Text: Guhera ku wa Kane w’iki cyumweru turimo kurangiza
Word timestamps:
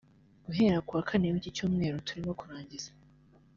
Guhera 0.45 0.77
ku 0.85 0.91
wa 0.97 1.03
Kane 1.09 1.27
w’iki 1.33 1.55
cyumweru 1.55 2.03
turimo 2.07 2.31
kurangiza 2.39 2.89